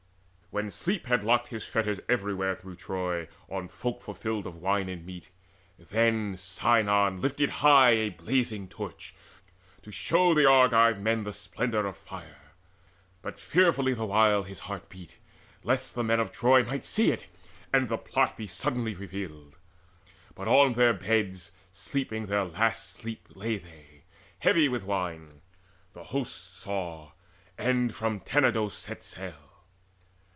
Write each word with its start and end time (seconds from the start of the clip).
When 0.53 0.69
sleep 0.69 1.05
had 1.05 1.23
locked 1.23 1.47
his 1.47 1.63
fetters 1.63 2.01
everywhere 2.09 2.57
Through 2.57 2.75
Troy 2.75 3.29
on 3.47 3.69
folk 3.69 4.01
fulfilled 4.01 4.45
of 4.45 4.57
wine 4.57 4.89
and 4.89 5.05
meat, 5.05 5.29
Then 5.79 6.35
Sinon 6.35 7.21
lifted 7.21 7.49
high 7.63 7.91
a 7.91 8.09
blazing 8.09 8.67
torch 8.67 9.15
To 9.83 9.93
show 9.93 10.33
the 10.33 10.45
Argive 10.45 10.99
men 10.99 11.23
the 11.23 11.31
splendour 11.31 11.85
of 11.85 11.95
fire. 11.95 12.51
But 13.21 13.39
fearfully 13.39 13.93
the 13.93 14.05
while 14.05 14.43
his 14.43 14.59
heart 14.67 14.89
beat, 14.89 15.19
lest 15.63 15.95
The 15.95 16.03
men 16.03 16.19
of 16.19 16.33
Troy 16.33 16.65
might 16.65 16.83
see 16.83 17.13
it, 17.13 17.27
and 17.71 17.87
the 17.87 17.97
plot 17.97 18.35
Be 18.35 18.45
suddenly 18.47 18.93
revealed. 18.93 19.57
But 20.35 20.49
on 20.49 20.73
their 20.73 20.91
beds 20.93 21.53
Sleeping 21.71 22.25
their 22.25 22.43
last 22.43 22.91
sleep 22.91 23.25
lay 23.29 23.57
they, 23.57 24.03
heavy 24.39 24.67
with 24.67 24.83
wine. 24.83 25.39
The 25.93 26.03
host 26.03 26.55
saw, 26.57 27.13
and 27.57 27.95
from 27.95 28.19
Tenedos 28.19 28.73
set 28.73 29.05
sail. 29.05 29.47